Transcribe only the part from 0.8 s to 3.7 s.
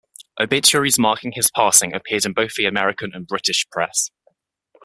marking his passing appeared in both the American and British